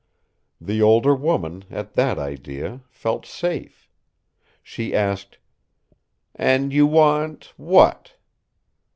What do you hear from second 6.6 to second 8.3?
you want what?"